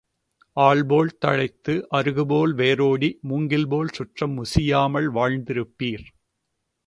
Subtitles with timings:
[0.57, 6.05] ஆல்போல் தழைத்து அறுகுபோல் வேரோடி மூங்கில்போல் சுற்றம் முசியாமல் வாழ்ந்திருப்பீர்.